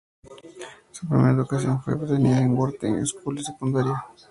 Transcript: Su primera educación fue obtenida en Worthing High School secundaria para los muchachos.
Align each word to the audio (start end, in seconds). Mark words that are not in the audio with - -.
Su 0.89 1.07
primera 1.07 1.29
educación 1.29 1.79
fue 1.83 1.93
obtenida 1.93 2.39
en 2.39 2.55
Worthing 2.57 2.95
High 2.95 3.05
School 3.05 3.37
secundaria 3.37 3.83
para 3.83 3.91
los 4.01 4.05
muchachos. 4.09 4.19